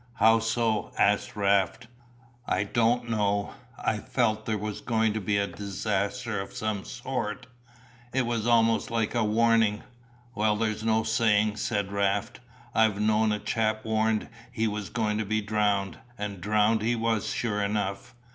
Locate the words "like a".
8.89-9.23